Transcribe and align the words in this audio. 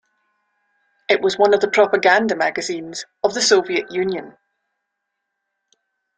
It 1.07 1.21
was 1.21 1.37
one 1.37 1.53
of 1.53 1.59
the 1.59 1.67
propaganda 1.69 2.35
magazines 2.35 3.05
of 3.23 3.35
the 3.35 3.41
Soviet 3.43 3.91
Union. 3.91 4.35